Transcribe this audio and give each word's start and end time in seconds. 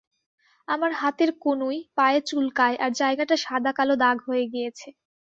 আমার 0.67 0.91
হাতের 0.93 1.31
কনুই, 1.41 1.77
পায়ে 1.97 2.19
চুলকায় 2.29 2.77
আর 2.83 2.91
জায়গাটা 2.93 3.35
সাদা 3.37 3.71
কালো 3.77 3.95
দাগ 4.03 4.17
হয়ে 4.27 4.45
গিয়েছে। 4.53 4.87